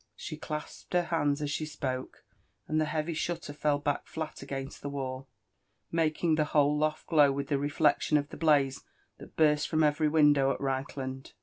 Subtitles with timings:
[0.15, 2.25] ''She clasped her hands as she spoke,
[2.67, 5.27] and the heavy shutter fell back flat against the wall,
[5.91, 8.83] making the whole loft glow with the reflection of the blaze
[9.19, 11.33] that burst from every window at Reichland.